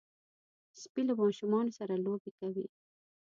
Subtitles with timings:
[0.81, 2.65] سپي له ماشومانو سره لوبې کوي.